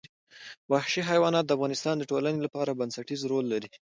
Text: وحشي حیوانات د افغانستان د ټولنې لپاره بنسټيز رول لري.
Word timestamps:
وحشي 0.71 1.01
حیوانات 1.09 1.45
د 1.45 1.51
افغانستان 1.57 1.95
د 1.97 2.03
ټولنې 2.11 2.39
لپاره 2.45 2.77
بنسټيز 2.79 3.21
رول 3.31 3.45
لري. 3.53 3.69